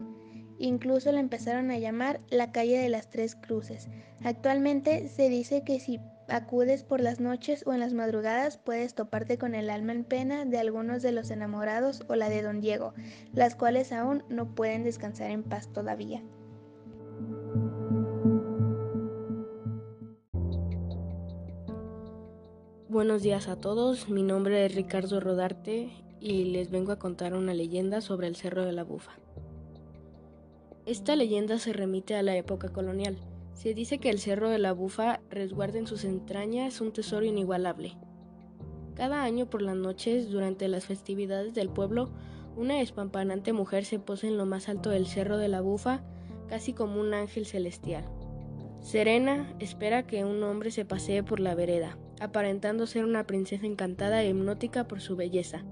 Incluso 0.59 1.11
la 1.13 1.21
empezaron 1.21 1.71
a 1.71 1.79
llamar 1.79 2.21
la 2.29 2.53
calle 2.53 2.79
de 2.79 2.91
las 2.91 3.09
tres 3.09 3.35
cruces. 3.35 3.89
Actualmente 4.23 5.09
se 5.09 5.31
dice 5.31 5.65
que 5.65 5.81
si 5.81 5.99
acudes 6.29 6.83
por 6.83 7.01
las 7.01 7.21
noches 7.21 7.67
o 7.67 7.73
en 7.73 7.81
las 7.81 7.95
madrugadas 7.95 8.59
puedes 8.59 8.95
toparte 8.95 9.39
con 9.39 9.55
el 9.55 9.71
alma 9.71 9.93
en 9.93 10.05
pena 10.05 10.45
de 10.45 10.59
algunos 10.59 11.01
de 11.01 11.13
los 11.13 11.31
enamorados 11.31 12.05
o 12.09 12.17
la 12.17 12.29
de 12.29 12.43
don 12.43 12.61
Diego, 12.61 12.93
las 13.33 13.57
cuales 13.57 13.93
aún 13.93 14.25
no 14.29 14.55
pueden 14.55 14.85
descansar 14.85 15.31
en 15.31 15.43
paz 15.43 15.73
todavía. 15.73 16.23
Buenos 22.95 23.25
días 23.25 23.49
a 23.49 23.57
todos, 23.57 24.09
mi 24.09 24.23
nombre 24.23 24.65
es 24.65 24.73
Ricardo 24.73 25.19
Rodarte 25.19 25.91
y 26.21 26.45
les 26.45 26.71
vengo 26.71 26.93
a 26.93 26.99
contar 27.01 27.35
una 27.35 27.53
leyenda 27.53 28.01
sobre 28.01 28.29
el 28.29 28.37
Cerro 28.37 28.65
de 28.65 28.71
la 28.71 28.85
Bufa. 28.85 29.11
Esta 30.87 31.17
leyenda 31.17 31.59
se 31.59 31.73
remite 31.73 32.15
a 32.15 32.23
la 32.23 32.37
época 32.37 32.69
colonial 32.69 33.19
se 33.55 33.75
dice 33.75 33.99
que 33.99 34.11
el 34.11 34.21
Cerro 34.21 34.49
de 34.49 34.61
la 34.61 34.71
Bufa 34.71 35.19
resguarda 35.29 35.81
en 35.81 35.89
sus 35.89 36.05
entrañas 36.05 36.81
un 36.81 36.93
tesoro 36.93 37.27
inigualable. 37.27 37.97
Cada 38.95 39.25
año 39.25 39.51
por 39.51 39.61
las 39.61 39.75
noches, 39.75 40.31
durante 40.31 40.69
las 40.69 40.87
festividades 40.87 41.53
del 41.53 41.71
pueblo, 41.71 42.11
una 42.57 42.81
espampanante 42.81 43.53
mujer 43.53 43.85
se 43.87 43.99
posa 43.99 44.29
en 44.29 44.37
lo 44.37 44.47
más 44.47 44.69
alto 44.69 44.91
del 44.91 45.09
Cerro 45.09 45.37
de 45.37 45.49
la 45.49 45.63
Bufa, 45.63 46.05
casi 46.49 46.73
como 46.73 47.01
un 47.01 47.13
ángel 47.13 47.45
celestial. 47.45 48.05
Serena 48.83 49.53
espera 49.59 50.07
que 50.07 50.25
un 50.25 50.41
hombre 50.45 50.71
se 50.71 50.85
pasee 50.85 51.25
por 51.25 51.41
la 51.41 51.57
vereda, 51.57 51.99
aparentando 52.21 52.87
ser 52.87 53.05
una 53.05 53.27
princesa 53.27 53.67
encantada 53.67 54.23
e 54.23 54.31
hipnótica 54.31 54.87
por 54.87 55.01
su 55.01 55.17
belleza. 55.17 55.65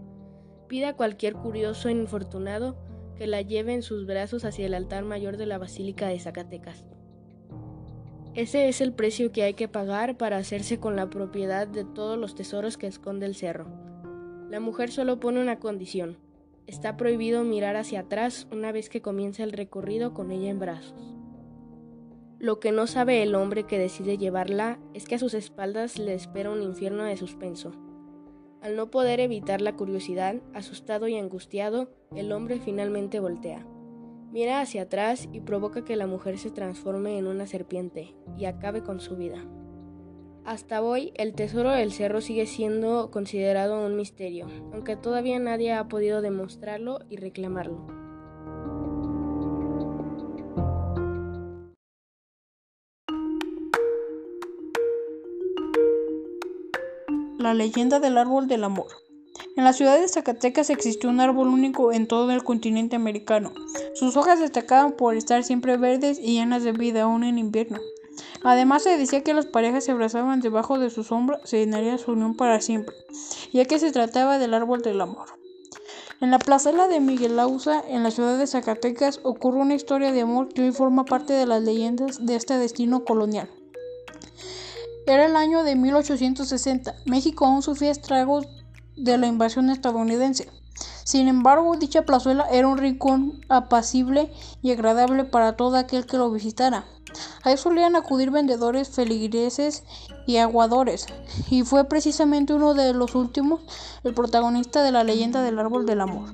Pide 0.69 0.87
a 0.87 0.97
cualquier 0.97 1.35
curioso 1.35 1.89
e 1.89 1.93
infortunado 1.93 2.77
que 3.17 3.27
la 3.27 3.43
lleve 3.43 3.75
en 3.75 3.83
sus 3.83 4.07
brazos 4.07 4.45
hacia 4.45 4.67
el 4.67 4.75
altar 4.75 5.05
mayor 5.05 5.37
de 5.37 5.47
la 5.47 5.59
Basílica 5.59 6.09
de 6.09 6.19
Zacatecas. 6.19 6.85
Ese 8.35 8.69
es 8.69 8.81
el 8.81 8.95
precio 8.95 9.31
que 9.31 9.43
hay 9.43 9.53
que 9.55 9.69
pagar 9.69 10.17
para 10.17 10.39
hacerse 10.39 10.81
con 10.81 10.97
la 10.97 11.11
propiedad 11.11 11.67
de 11.69 11.85
todos 11.85 12.17
los 12.17 12.35
tesoros 12.35 12.79
que 12.79 12.87
esconde 12.87 13.27
el 13.27 13.35
cerro. 13.35 13.67
La 14.49 14.59
mujer 14.59 14.91
solo 14.91 15.21
pone 15.21 15.41
una 15.41 15.59
condición. 15.59 16.17
Está 16.67 16.97
prohibido 16.97 17.45
mirar 17.45 17.77
hacia 17.77 18.01
atrás 18.01 18.47
una 18.51 18.73
vez 18.73 18.89
que 18.89 19.03
comienza 19.03 19.43
el 19.43 19.53
recorrido 19.53 20.15
con 20.15 20.31
ella 20.31 20.49
en 20.49 20.59
brazos. 20.59 21.12
Lo 22.43 22.59
que 22.59 22.73
no 22.73 22.89
sabe 22.89 23.23
el 23.23 23.37
hombre 23.37 23.63
que 23.69 23.79
decide 23.79 24.19
llevarla 24.19 24.81
es 24.95 25.07
que 25.07 25.15
a 25.15 25.19
sus 25.21 25.33
espaldas 25.33 25.97
le 25.97 26.13
espera 26.13 26.51
un 26.51 26.61
infierno 26.61 27.05
de 27.05 27.17
suspenso. 27.17 27.71
Al 28.61 28.75
no 28.75 28.91
poder 28.91 29.21
evitar 29.21 29.61
la 29.61 29.77
curiosidad, 29.77 30.43
asustado 30.53 31.07
y 31.07 31.17
angustiado, 31.17 31.93
el 32.17 32.33
hombre 32.33 32.59
finalmente 32.59 33.21
voltea. 33.21 33.65
Mira 34.33 34.61
hacia 34.61 34.83
atrás 34.83 35.29
y 35.33 35.43
provoca 35.43 35.85
que 35.85 35.95
la 35.95 36.09
mujer 36.09 36.37
se 36.37 36.51
transforme 36.51 37.17
en 37.17 37.29
una 37.29 37.47
serpiente 37.47 38.17
y 38.37 38.47
acabe 38.47 38.83
con 38.83 38.99
su 38.99 39.15
vida. 39.15 39.47
Hasta 40.45 40.83
hoy, 40.83 41.13
el 41.15 41.35
tesoro 41.35 41.71
del 41.71 41.93
cerro 41.93 42.21
sigue 42.21 42.47
siendo 42.47 43.13
considerado 43.13 43.87
un 43.87 43.95
misterio, 43.95 44.49
aunque 44.73 44.97
todavía 44.97 45.39
nadie 45.39 45.75
ha 45.75 45.87
podido 45.87 46.21
demostrarlo 46.21 47.05
y 47.09 47.19
reclamarlo. 47.19 48.02
La 57.43 57.55
leyenda 57.55 57.99
del 57.99 58.19
árbol 58.19 58.47
del 58.47 58.63
amor. 58.63 58.87
En 59.57 59.65
la 59.65 59.73
ciudad 59.73 59.99
de 59.99 60.07
Zacatecas 60.07 60.71
existió 60.71 61.11
un 61.11 61.19
árbol 61.19 61.49
único 61.49 61.91
en 61.91 62.07
todo 62.07 62.31
el 62.31 62.45
continente 62.45 62.95
americano. 62.95 63.53
Sus 63.95 64.17
hojas 64.17 64.39
destacaban 64.39 64.93
por 64.93 65.17
estar 65.17 65.43
siempre 65.43 65.77
verdes 65.77 66.21
y 66.21 66.35
llenas 66.35 66.63
de 66.63 66.71
vida 66.71 67.03
aún 67.03 67.25
en 67.25 67.39
invierno. 67.39 67.81
Además 68.45 68.85
se 68.85 68.97
decía 68.97 69.25
que 69.25 69.35
las 69.35 69.47
parejas 69.47 69.83
se 69.83 69.91
abrazaban 69.91 70.41
debajo 70.41 70.79
de 70.79 70.91
su 70.91 71.03
sombra 71.03 71.41
se 71.43 71.59
llenaría 71.59 71.99
su 71.99 72.13
unión 72.13 72.37
para 72.37 72.61
siempre, 72.61 72.95
ya 73.53 73.65
que 73.65 73.81
se 73.81 73.91
trataba 73.91 74.39
del 74.39 74.55
árbol 74.55 74.83
del 74.83 75.01
amor. 75.01 75.27
En 76.21 76.31
la 76.31 76.39
plazuela 76.39 76.87
de 76.87 77.01
Miguel 77.01 77.41
Ausa, 77.41 77.83
en 77.89 78.05
la 78.05 78.13
ciudad 78.13 78.39
de 78.39 78.47
Zacatecas, 78.47 79.19
ocurre 79.25 79.59
una 79.59 79.75
historia 79.75 80.13
de 80.13 80.21
amor 80.21 80.49
que 80.51 80.63
hoy 80.63 80.71
forma 80.71 81.05
parte 81.05 81.33
de 81.33 81.47
las 81.47 81.61
leyendas 81.61 82.25
de 82.25 82.37
este 82.37 82.57
destino 82.57 83.05
colonial. 83.05 83.49
Era 85.07 85.27
el 85.27 85.37
año 85.37 85.65
de 85.65 85.75
1860. 85.75 86.95
México 87.07 87.47
aún 87.47 87.63
sufría 87.63 87.91
estragos 87.91 88.47
de 88.97 89.19
la 89.19 89.27
invasión 89.27 89.69
estadounidense. 89.71 90.49
Sin 91.05 91.29
embargo, 91.29 91.77
dicha 91.77 92.03
plazuela 92.03 92.47
era 92.51 92.69
un 92.69 92.79
rincón 92.79 93.41
apacible 93.49 94.33
y 94.63 94.71
agradable 94.71 95.25
para 95.25 95.57
todo 95.57 95.77
aquel 95.77 96.07
que 96.07 96.19
lo 96.19 96.31
visitara. 96.31 96.85
Ahí 97.43 97.57
solían 97.57 97.97
acudir 97.97 98.31
vendedores, 98.31 98.89
feligreses 98.89 99.83
y 100.27 100.39
aguadores, 100.39 101.07
y 101.51 101.63
fue 101.63 101.85
precisamente 101.85 102.55
uno 102.55 102.75
de 102.75 102.95
los 102.95 103.15
últimos 103.15 103.61
el 104.05 104.15
protagonista 104.15 104.83
de 104.83 104.93
la 104.93 105.05
leyenda 105.05 105.43
del 105.43 105.59
árbol 105.59 105.85
del 105.85 106.01
amor. 106.01 106.31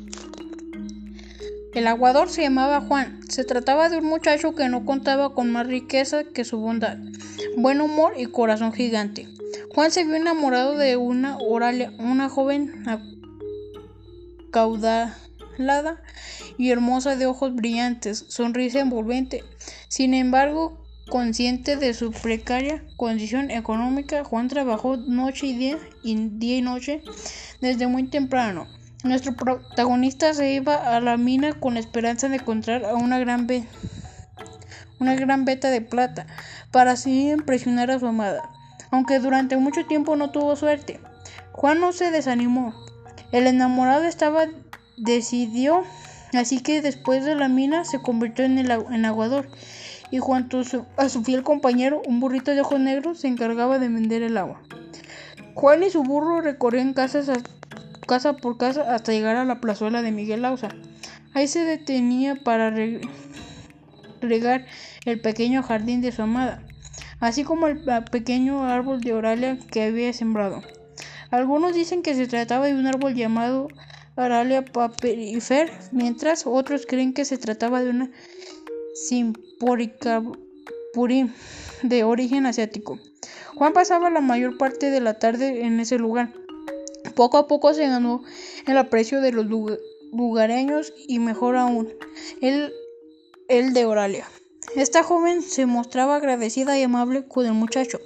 El 1.78 1.87
aguador 1.87 2.28
se 2.28 2.42
llamaba 2.42 2.80
Juan. 2.80 3.20
Se 3.28 3.44
trataba 3.44 3.88
de 3.88 3.99
un 3.99 4.04
muchacho 4.04 4.52
que 4.56 4.68
no 4.68 4.85
contaba 4.85 5.32
con 5.32 5.52
más 5.52 5.68
riqueza 5.68 6.25
que 6.25 6.44
su 6.44 6.58
bondad, 6.58 6.99
buen 7.56 7.80
humor 7.80 8.14
y 8.16 8.26
corazón 8.26 8.73
gigante. 8.73 9.28
Juan 9.73 9.92
se 9.92 10.02
vio 10.02 10.16
enamorado 10.16 10.76
de 10.76 10.97
una 10.97 11.38
Oralia, 11.38 11.92
una 12.00 12.28
joven 12.28 12.85
caudalada 14.50 16.02
y 16.58 16.73
hermosa 16.73 17.14
de 17.14 17.26
ojos 17.26 17.54
brillantes, 17.54 18.25
sonrisa 18.26 18.80
envolvente. 18.80 19.44
Sin 19.87 20.14
embargo, 20.14 20.85
consciente 21.08 21.76
de 21.76 21.94
su 21.94 22.11
precaria 22.11 22.82
condición 22.97 23.52
económica, 23.52 24.25
Juan 24.25 24.49
trabajó 24.49 24.97
noche 24.97 25.47
y 25.47 25.52
día, 25.56 25.78
y 26.02 26.16
día 26.16 26.56
y 26.56 26.62
noche 26.62 27.04
desde 27.61 27.87
muy 27.87 28.08
temprano 28.08 28.66
nuestro 29.05 29.35
protagonista 29.35 30.35
se 30.35 30.52
iba 30.52 30.75
a 30.75 31.00
la 31.00 31.17
mina 31.17 31.52
con 31.52 31.75
la 31.75 31.81
esperanza 31.81 32.28
de 32.28 32.37
encontrar 32.37 32.85
a 32.85 32.95
una 32.95 33.19
gran, 33.19 33.47
una 34.99 35.14
gran 35.14 35.45
beta 35.45 35.71
de 35.71 35.81
plata 35.81 36.26
para 36.73 36.93
así 36.93 37.31
impresionar 37.31 37.90
a 37.90 37.99
su 37.99 38.07
amada, 38.07 38.50
aunque 38.90 39.21
durante 39.21 39.57
mucho 39.57 39.87
tiempo 39.87 40.17
no 40.17 40.31
tuvo 40.31 40.57
suerte. 40.57 41.00
Juan 41.52 41.81
no 41.81 41.93
se 41.93 42.11
desanimó. 42.11 42.75
El 43.33 43.47
enamorado 43.47 44.05
estaba 44.05 44.47
decidió, 44.97 45.85
así 46.33 46.61
que 46.61 46.83
después 46.83 47.25
de 47.25 47.35
la 47.35 47.49
mina 47.49 47.85
se 47.85 48.00
convirtió 48.00 48.45
en 48.45 48.59
el 48.59 48.71
en 48.71 49.05
aguador 49.05 49.49
y 50.11 50.19
junto 50.19 50.62
a 50.97 51.09
su 51.09 51.23
fiel 51.23 51.43
compañero, 51.43 52.02
un 52.07 52.21
burrito 52.21 52.52
de 52.52 52.62
ojos 52.62 52.81
negros, 52.81 53.21
se 53.21 53.28
encargaba 53.28 53.78
de 53.78 53.88
vender 53.88 54.23
el 54.23 54.37
agua. 54.38 54.61
Juan 55.55 55.83
y 55.83 55.90
su 55.90 56.02
burro 56.02 56.40
recorrían 56.40 56.95
casas 56.95 57.28
casa 58.09 58.37
por 58.37 58.59
casa 58.59 58.93
hasta 58.93 59.12
llegar 59.12 59.37
a 59.37 59.45
la 59.45 59.61
plazuela 59.61 60.03
de 60.03 60.11
Miguel 60.11 60.45
Ausa. 60.45 60.71
Ahí 61.35 61.47
se 61.47 61.61
detenía 61.61 62.35
para 62.35 62.75
regar 64.21 64.67
el 65.05 65.21
pequeño 65.21 65.62
jardín 65.62 66.00
de 66.00 66.11
su 66.11 66.23
amada, 66.23 66.65
así 67.21 67.45
como 67.45 67.69
el 67.69 67.85
pequeño 68.11 68.65
árbol 68.65 69.00
de 69.00 69.12
Oralia 69.12 69.57
que 69.71 69.85
había 69.85 70.12
sembrado. 70.12 70.62
Algunos 71.31 71.75
dicen 71.75 72.03
que 72.03 72.17
se 72.17 72.27
trataba 72.27 72.67
de 72.67 72.75
un 72.75 72.87
árbol 72.87 73.15
llamado 73.15 73.69
Aralia 74.17 74.65
paperifer, 74.65 75.71
mientras 75.93 76.47
otros 76.47 76.87
creen 76.87 77.12
que 77.12 77.25
se 77.25 77.38
trataba 77.38 77.85
de 77.85 77.91
una 77.91 78.11
simpórica 78.95 80.23
purim 80.93 81.33
de 81.83 82.03
origen 82.03 82.47
asiático. 82.47 82.99
Juan 83.55 83.73
pasaba 83.73 84.11
la 84.11 84.21
mayor 84.21 84.59
parte 84.59 84.91
de 84.91 85.00
la 85.00 85.19
tarde 85.19 85.65
en 85.65 85.79
ese 85.79 85.99
lugar, 85.99 86.33
poco 87.18 87.37
a 87.37 87.48
poco 87.48 87.75
se 87.75 87.88
ganó 87.88 88.22
el 88.68 88.78
aprecio 88.78 89.20
de 89.20 89.32
los 89.32 89.44
lugareños 90.12 90.94
y 91.08 91.18
mejor 91.18 91.56
aún, 91.56 91.88
el, 92.40 92.72
el 93.48 93.72
de 93.72 93.87
Oralia. 93.87 94.28
Esta 94.76 95.02
joven 95.02 95.42
se 95.42 95.66
mostraba 95.66 96.14
agradecida 96.14 96.78
y 96.78 96.84
amable 96.84 97.26
con 97.26 97.44
el 97.44 97.54
muchacho. 97.54 97.98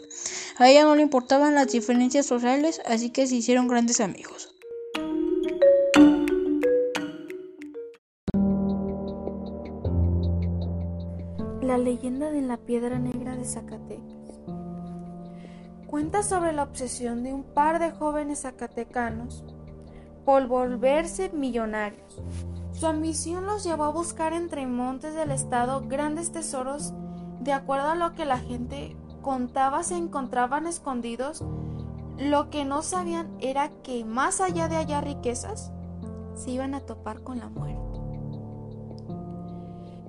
A 0.57 0.71
ella 0.71 0.85
no 0.85 0.97
le 0.97 1.03
importaban 1.03 1.55
las 1.55 1.71
diferencias 1.71 2.25
sociales, 2.25 2.81
así 2.87 3.11
que 3.11 3.27
se 3.27 3.37
hicieron 3.37 3.69
grandes 3.69 4.01
amigos. 4.01 4.55
La 11.61 11.77
leyenda 11.77 12.31
de 12.31 12.41
la 12.41 12.57
piedra 12.57 12.99
negra 12.99 13.37
de 13.37 13.45
Zacatecas 13.45 14.22
cuenta 15.93 16.23
sobre 16.23 16.55
la 16.55 16.63
obsesión 16.63 17.23
de 17.23 17.35
un 17.35 17.43
par 17.43 17.79
de 17.79 17.91
jóvenes 17.91 18.41
zacatecanos 18.41 19.45
por 20.25 20.47
volverse 20.47 21.29
millonarios. 21.35 22.23
Su 22.73 22.87
ambición 22.87 23.45
los 23.45 23.63
llevó 23.63 23.85
a 23.85 23.91
buscar 23.91 24.33
entre 24.33 24.67
montes 24.67 25.15
del 25.15 25.31
estado 25.31 25.83
grandes 25.87 26.33
tesoros 26.33 26.95
de 27.41 27.53
acuerdo 27.53 27.91
a 27.91 27.95
lo 27.95 28.15
que 28.15 28.25
la 28.25 28.39
gente 28.39 28.97
contaba 29.21 29.83
se 29.83 29.99
encontraban 29.99 30.67
escondidos. 30.67 31.45
Lo 32.17 32.49
que 32.49 32.65
no 32.65 32.81
sabían 32.81 33.29
era 33.39 33.69
que 33.83 34.03
más 34.07 34.41
allá 34.41 34.69
de 34.69 34.77
hallar 34.77 35.05
riquezas, 35.05 35.73
se 36.35 36.53
iban 36.53 36.75
a 36.75 36.81
topar 36.81 37.21
con 37.21 37.39
la 37.39 37.51
muerte. 37.51 38.01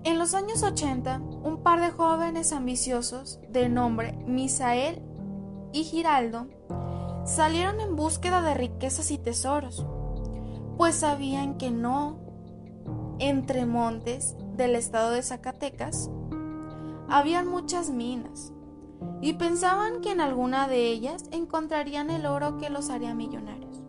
En 0.06 0.18
los 0.18 0.34
años 0.34 0.64
80, 0.64 1.20
un 1.44 1.62
par 1.62 1.82
de 1.82 1.92
jóvenes 1.92 2.54
ambiciosos 2.54 3.42
de 3.50 3.68
nombre 3.68 4.14
Misael 4.26 5.04
y 5.74 5.84
Giraldo 5.84 6.48
salieron 7.26 7.82
en 7.82 7.96
búsqueda 7.96 8.42
de 8.42 8.54
riquezas 8.54 9.12
y 9.12 9.18
tesoros, 9.18 9.86
pues 10.78 10.96
sabían 10.96 11.58
que 11.58 11.72
no 11.72 12.20
entre 13.20 13.66
montes 13.66 14.36
del 14.56 14.76
estado 14.76 15.12
de 15.12 15.24
Zacatecas 15.24 16.10
habían 17.10 17.48
muchas 17.48 17.90
minas 17.90 18.54
y 19.22 19.34
pensaban 19.34 20.02
que 20.02 20.12
en 20.12 20.22
alguna 20.22 20.68
de 20.68 20.88
ellas 20.88 21.24
encontrarían 21.32 22.10
el 22.10 22.26
oro 22.26 22.58
que 22.58 22.70
los 22.70 22.90
haría 22.90 23.14
millonarios. 23.14 23.82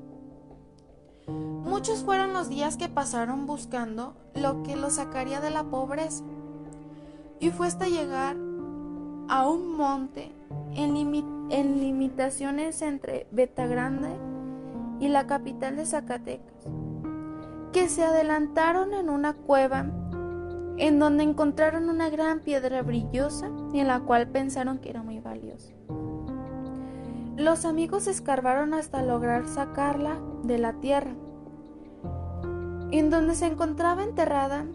Muchos 1.26 2.04
fueron 2.04 2.32
los 2.32 2.48
días 2.48 2.76
que 2.76 2.88
pasaron 2.88 3.46
buscando 3.46 4.14
lo 4.34 4.62
que 4.62 4.76
los 4.76 4.94
sacaría 4.94 5.40
de 5.40 5.50
la 5.50 5.64
pobreza 5.64 6.24
y 7.40 7.50
fue 7.50 7.66
hasta 7.66 7.88
llegar 7.88 8.36
a 9.28 9.48
un 9.48 9.76
monte 9.76 10.33
en, 10.76 11.80
limitaciones 11.80 12.82
entre 12.82 13.26
Betagrande 13.30 14.10
y 15.00 15.08
la 15.08 15.26
capital 15.26 15.76
de 15.76 15.86
Zacatecas, 15.86 16.66
que 17.72 17.88
se 17.88 18.04
adelantaron 18.04 18.94
en 18.94 19.10
una 19.10 19.34
cueva 19.34 19.86
en 20.76 20.98
donde 20.98 21.22
encontraron 21.22 21.88
una 21.88 22.08
gran 22.10 22.40
piedra 22.40 22.82
brillosa 22.82 23.50
y 23.72 23.80
en 23.80 23.88
la 23.88 24.00
cual 24.00 24.28
pensaron 24.28 24.78
que 24.78 24.90
era 24.90 25.02
muy 25.02 25.20
valiosa. 25.20 25.72
Los 27.36 27.64
amigos 27.64 28.06
escarbaron 28.06 28.74
hasta 28.74 29.02
lograr 29.02 29.46
sacarla 29.46 30.18
de 30.42 30.58
la 30.58 30.74
tierra, 30.74 31.14
en 32.90 33.10
donde 33.10 33.34
se 33.34 33.46
encontraba 33.46 34.04
enterrada 34.04 34.66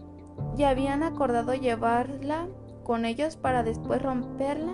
y 0.56 0.64
habían 0.64 1.02
acordado 1.02 1.54
llevarla 1.54 2.48
con 2.84 3.04
ellos 3.04 3.36
para 3.36 3.62
después 3.62 4.02
romperla 4.02 4.72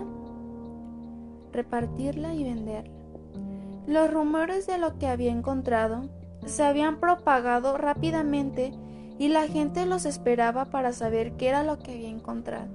repartirla 1.57 2.33
y 2.33 2.43
venderla. 2.43 2.93
Los 3.87 4.13
rumores 4.13 4.67
de 4.67 4.77
lo 4.77 4.97
que 4.97 5.07
había 5.07 5.31
encontrado 5.31 6.09
se 6.45 6.63
habían 6.63 6.99
propagado 6.99 7.77
rápidamente 7.77 8.73
y 9.17 9.29
la 9.29 9.47
gente 9.47 9.85
los 9.85 10.05
esperaba 10.05 10.65
para 10.65 10.93
saber 10.93 11.35
qué 11.35 11.49
era 11.49 11.63
lo 11.63 11.79
que 11.79 11.93
había 11.93 12.09
encontrado. 12.09 12.67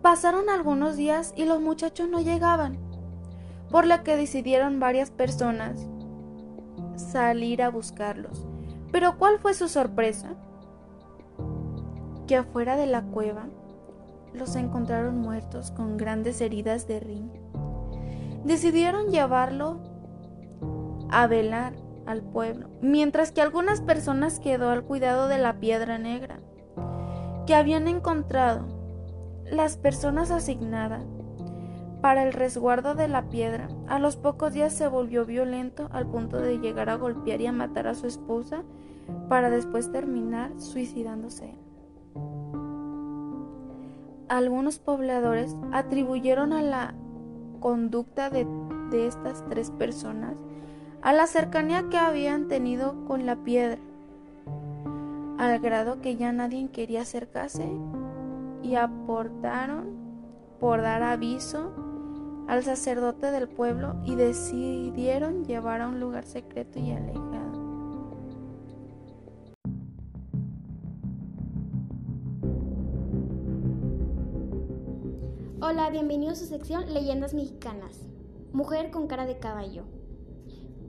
Pasaron 0.00 0.48
algunos 0.48 0.96
días 0.96 1.34
y 1.36 1.44
los 1.44 1.60
muchachos 1.60 2.08
no 2.08 2.20
llegaban. 2.20 2.78
por 3.70 3.86
lo 3.88 4.04
que 4.04 4.14
decidieron 4.14 4.78
varias 4.78 5.10
personas 5.10 5.88
salir 6.94 7.60
a 7.60 7.70
buscarlos. 7.70 8.46
Pero 8.92 9.18
¿cuál 9.18 9.40
fue 9.40 9.52
su 9.52 9.66
sorpresa? 9.66 10.36
Que 12.28 12.36
afuera 12.36 12.76
de 12.76 12.86
la 12.86 13.02
cueva 13.02 13.48
los 14.34 14.56
encontraron 14.56 15.18
muertos 15.18 15.70
con 15.70 15.96
grandes 15.96 16.40
heridas 16.40 16.86
de 16.86 17.00
ring. 17.00 17.30
Decidieron 18.44 19.10
llevarlo 19.10 19.80
a 21.10 21.26
velar 21.26 21.74
al 22.06 22.22
pueblo, 22.22 22.68
mientras 22.82 23.32
que 23.32 23.40
algunas 23.40 23.80
personas 23.80 24.40
quedó 24.40 24.70
al 24.70 24.84
cuidado 24.84 25.28
de 25.28 25.38
la 25.38 25.60
piedra 25.60 25.98
negra 25.98 26.40
que 27.46 27.54
habían 27.54 27.88
encontrado. 27.88 28.66
Las 29.50 29.76
personas 29.76 30.30
asignadas 30.30 31.04
para 32.00 32.22
el 32.22 32.32
resguardo 32.32 32.94
de 32.94 33.08
la 33.08 33.28
piedra 33.30 33.68
a 33.88 33.98
los 33.98 34.16
pocos 34.16 34.52
días 34.52 34.72
se 34.72 34.88
volvió 34.88 35.24
violento 35.24 35.88
al 35.92 36.06
punto 36.06 36.38
de 36.38 36.58
llegar 36.58 36.90
a 36.90 36.96
golpear 36.96 37.40
y 37.40 37.46
a 37.46 37.52
matar 37.52 37.86
a 37.86 37.94
su 37.94 38.06
esposa 38.06 38.62
para 39.28 39.50
después 39.50 39.90
terminar 39.90 40.52
suicidándose. 40.58 41.63
Algunos 44.34 44.80
pobladores 44.80 45.56
atribuyeron 45.70 46.52
a 46.52 46.60
la 46.60 46.92
conducta 47.60 48.30
de, 48.30 48.44
estas 48.92 49.44
tres 49.48 49.70
personas 49.70 50.34
a 51.02 51.12
la 51.12 51.28
cercanía 51.28 51.88
que 51.88 51.98
habían 51.98 52.48
tenido 52.48 53.04
con 53.06 53.26
la 53.26 53.36
piedra, 53.36 53.78
al 55.38 55.60
grado 55.60 56.00
que 56.00 56.16
ya 56.16 56.32
nadie 56.32 56.68
quería 56.70 57.02
acercarse 57.02 57.64
y 58.64 58.74
aportaron 58.74 59.94
por 60.58 60.82
dar 60.82 61.04
aviso 61.04 61.72
al 62.48 62.64
sacerdote 62.64 63.30
del 63.30 63.48
pueblo 63.48 63.94
y 64.04 64.16
decidieron 64.16 65.44
llevar 65.44 65.80
a 65.80 65.86
un 65.86 66.00
lugar 66.00 66.24
secreto 66.24 66.80
y 66.80 66.90
alejado. 66.90 67.33
Hola, 75.94 76.02
bienvenidos 76.02 76.38
a 76.38 76.46
su 76.46 76.48
sección 76.48 76.92
Leyendas 76.92 77.34
Mexicanas. 77.34 78.00
Mujer 78.52 78.90
con 78.90 79.06
cara 79.06 79.26
de 79.26 79.38
caballo. 79.38 79.84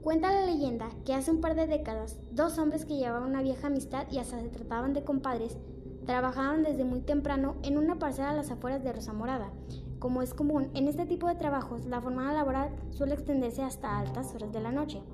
Cuenta 0.02 0.32
la 0.32 0.44
leyenda 0.44 0.88
que 1.04 1.14
hace 1.14 1.30
un 1.30 1.40
par 1.40 1.54
de 1.54 1.68
décadas, 1.68 2.18
dos 2.32 2.58
hombres 2.58 2.84
que 2.84 2.96
llevaban 2.96 3.22
una 3.22 3.40
vieja 3.40 3.68
amistad 3.68 4.08
y 4.10 4.18
hasta 4.18 4.40
se 4.40 4.48
trataban 4.48 4.94
de 4.94 5.04
compadres, 5.04 5.58
trabajaban 6.06 6.64
desde 6.64 6.84
muy 6.84 7.02
temprano 7.02 7.54
en 7.62 7.78
una 7.78 8.00
parcela 8.00 8.30
a 8.30 8.34
las 8.34 8.50
afueras 8.50 8.82
de 8.82 8.92
Rosa 8.92 9.12
Morada. 9.12 9.52
Como 10.00 10.22
es 10.22 10.34
común 10.34 10.72
en 10.74 10.88
este 10.88 11.06
tipo 11.06 11.28
de 11.28 11.36
trabajos, 11.36 11.86
la 11.86 12.00
jornada 12.00 12.32
laboral 12.32 12.74
suele 12.90 13.14
extenderse 13.14 13.62
hasta 13.62 14.00
altas 14.00 14.34
horas 14.34 14.52
de 14.52 14.60
la 14.60 14.72
noche. 14.72 15.04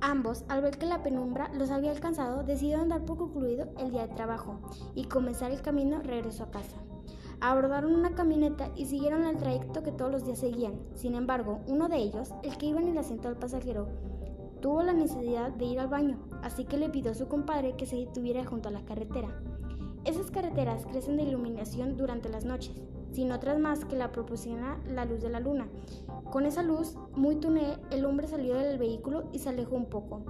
Ambos, 0.00 0.46
al 0.48 0.62
ver 0.62 0.78
que 0.78 0.86
la 0.86 1.02
penumbra 1.02 1.50
los 1.52 1.70
había 1.70 1.90
alcanzado, 1.90 2.42
decidieron 2.42 2.88
dar 2.88 3.04
por 3.04 3.18
concluido 3.18 3.68
el 3.78 3.90
día 3.90 4.06
de 4.06 4.14
trabajo 4.14 4.60
y 4.94 5.04
comenzar 5.04 5.50
el 5.50 5.60
camino 5.60 6.00
regreso 6.00 6.42
a 6.44 6.50
casa. 6.50 6.85
Abordaron 7.40 7.94
una 7.94 8.14
camioneta 8.14 8.70
y 8.74 8.86
siguieron 8.86 9.24
el 9.24 9.36
trayecto 9.36 9.82
que 9.82 9.92
todos 9.92 10.10
los 10.10 10.24
días 10.24 10.38
seguían. 10.38 10.80
Sin 10.94 11.14
embargo, 11.14 11.60
uno 11.66 11.88
de 11.88 11.98
ellos, 11.98 12.30
el 12.42 12.56
que 12.56 12.66
iba 12.66 12.80
en 12.80 12.88
el 12.88 12.98
asiento 12.98 13.28
del 13.28 13.36
pasajero, 13.36 13.88
tuvo 14.60 14.82
la 14.82 14.94
necesidad 14.94 15.50
de 15.52 15.66
ir 15.66 15.78
al 15.78 15.88
baño, 15.88 16.18
así 16.42 16.64
que 16.64 16.78
le 16.78 16.88
pidió 16.88 17.10
a 17.10 17.14
su 17.14 17.28
compadre 17.28 17.76
que 17.76 17.86
se 17.86 17.96
detuviera 17.96 18.44
junto 18.44 18.68
a 18.68 18.72
la 18.72 18.84
carretera. 18.84 19.28
Esas 20.04 20.30
carreteras 20.30 20.86
crecen 20.86 21.16
de 21.16 21.24
iluminación 21.24 21.96
durante 21.96 22.28
las 22.28 22.44
noches, 22.44 22.82
sin 23.12 23.32
otras 23.32 23.58
más 23.58 23.84
que 23.84 23.96
la 23.96 24.12
proporciona 24.12 24.78
la 24.88 25.04
luz 25.04 25.20
de 25.20 25.30
la 25.30 25.40
luna. 25.40 25.68
Con 26.30 26.46
esa 26.46 26.62
luz, 26.62 26.96
muy 27.14 27.36
tunel, 27.36 27.78
el 27.90 28.04
hombre 28.04 28.26
salió 28.26 28.56
del 28.56 28.78
vehículo 28.78 29.28
y 29.32 29.38
se 29.38 29.48
alejó 29.48 29.76
un 29.76 29.86
poco. 29.86 30.22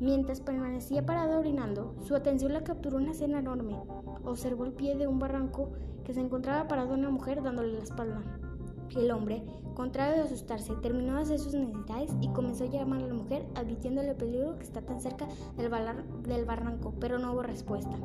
Mientras 0.00 0.40
permanecía 0.40 1.06
parado 1.06 1.38
orinando, 1.38 1.94
su 2.02 2.16
atención 2.16 2.52
la 2.52 2.64
capturó 2.64 2.96
una 2.96 3.12
escena 3.12 3.38
enorme. 3.38 3.78
Observó 4.24 4.64
el 4.64 4.72
pie 4.72 4.96
de 4.96 5.06
un 5.06 5.18
barranco 5.18 5.70
que 6.04 6.14
se 6.14 6.20
encontraba 6.20 6.66
parado 6.66 6.94
una 6.94 7.10
mujer 7.10 7.42
dándole 7.42 7.74
la 7.74 7.84
espalda. 7.84 8.22
El 8.96 9.10
hombre, 9.10 9.42
contrario 9.74 10.14
de 10.14 10.22
asustarse, 10.22 10.74
terminó 10.82 11.14
de 11.16 11.22
hacer 11.22 11.38
sus 11.38 11.54
necesidades 11.54 12.10
y 12.20 12.28
comenzó 12.28 12.64
a 12.64 12.66
llamar 12.66 13.02
a 13.02 13.06
la 13.06 13.14
mujer 13.14 13.46
advirtiéndole 13.54 14.10
el 14.10 14.16
peligro 14.16 14.58
que 14.58 14.64
está 14.64 14.82
tan 14.82 15.00
cerca 15.00 15.26
del, 15.56 15.70
del 16.24 16.44
barranco, 16.44 16.94
pero 16.98 17.18
no 17.18 17.32
hubo 17.32 17.42
respuesta. 17.42 17.96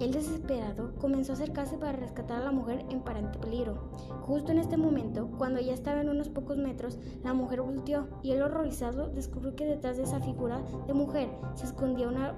El 0.00 0.12
desesperado 0.12 0.94
comenzó 1.00 1.32
a 1.32 1.34
acercarse 1.34 1.78
para 1.78 1.92
rescatar 1.92 2.40
a 2.40 2.44
la 2.44 2.52
mujer 2.52 2.84
en 2.90 3.02
parente 3.02 3.38
peligro. 3.38 3.90
Justo 4.22 4.50
en 4.50 4.58
este 4.58 4.76
momento, 4.76 5.30
cuando 5.38 5.60
ya 5.60 5.72
estaba 5.72 6.00
en 6.00 6.08
unos 6.08 6.28
pocos 6.28 6.56
metros, 6.56 6.98
la 7.22 7.34
mujer 7.34 7.62
volteó 7.62 8.08
y 8.22 8.32
él 8.32 8.42
horrorizado 8.42 9.08
descubrió 9.08 9.54
que 9.54 9.64
detrás 9.64 9.96
de 9.96 10.04
esa 10.04 10.20
figura 10.20 10.60
de 10.86 10.94
mujer 10.94 11.28
se 11.54 11.66
escondía 11.66 12.08
una 12.08 12.36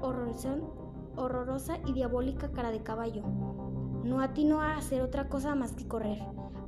horrorosa 1.16 1.78
y 1.86 1.92
diabólica 1.92 2.50
cara 2.50 2.70
de 2.70 2.82
caballo. 2.82 3.22
No 4.04 4.20
atinó 4.20 4.60
a 4.60 4.76
hacer 4.76 5.00
otra 5.00 5.28
cosa 5.28 5.54
más 5.54 5.72
que 5.72 5.88
correr. 5.88 6.18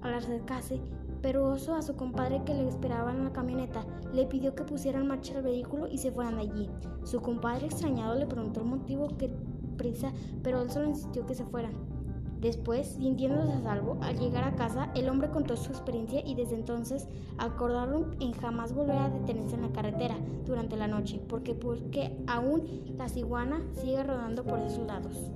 Al 0.00 0.14
acercarse, 0.14 0.80
Peruoso 1.22 1.74
a 1.74 1.82
su 1.82 1.96
compadre 1.96 2.42
que 2.44 2.54
le 2.54 2.68
esperaba 2.68 3.10
en 3.10 3.24
la 3.24 3.32
camioneta, 3.32 3.84
le 4.12 4.26
pidió 4.26 4.54
que 4.54 4.64
pusiera 4.64 5.00
en 5.00 5.08
marcha 5.08 5.36
el 5.36 5.42
vehículo 5.42 5.88
y 5.88 5.98
se 5.98 6.12
fueran 6.12 6.36
de 6.36 6.42
allí. 6.42 6.70
Su 7.04 7.20
compadre 7.20 7.66
extrañado 7.66 8.14
le 8.14 8.26
preguntó 8.26 8.60
el 8.60 8.66
motivo 8.66 9.08
que 9.16 9.28
prisa, 9.76 10.12
pero 10.42 10.62
él 10.62 10.70
solo 10.70 10.88
insistió 10.88 11.26
que 11.26 11.34
se 11.34 11.44
fueran. 11.44 11.72
Después, 12.40 12.86
sintiéndose 12.88 13.52
a 13.52 13.60
salvo, 13.62 13.98
al 14.02 14.18
llegar 14.18 14.44
a 14.44 14.54
casa, 14.54 14.90
el 14.94 15.08
hombre 15.08 15.30
contó 15.30 15.56
su 15.56 15.70
experiencia 15.70 16.20
y 16.24 16.34
desde 16.34 16.54
entonces 16.54 17.08
acordaron 17.38 18.14
en 18.20 18.32
jamás 18.32 18.74
volver 18.74 18.98
a 18.98 19.08
detenerse 19.08 19.54
en 19.54 19.62
la 19.62 19.72
carretera 19.72 20.16
durante 20.44 20.76
la 20.76 20.86
noche, 20.86 21.20
porque, 21.28 21.54
porque 21.54 22.16
aún 22.26 22.94
la 22.96 23.08
ciguana 23.08 23.62
sigue 23.72 24.02
rodando 24.02 24.44
por 24.44 24.58
esos 24.60 24.86
lados. 24.86 25.30